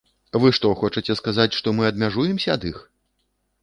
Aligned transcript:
Вы 0.45 0.49
што, 0.57 0.71
хочаце 0.81 1.17
сказаць, 1.21 1.55
што 1.61 1.77
мы 1.79 1.83
адмяжуемся 1.93 2.49
ад 2.59 2.71
іх? 2.75 2.85